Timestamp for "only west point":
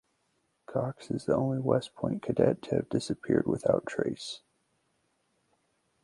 1.35-2.23